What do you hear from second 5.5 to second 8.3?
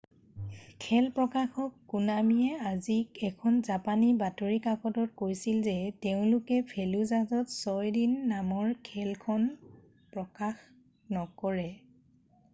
যে তেওঁলোকে ফেলুজাহত ছয় দিন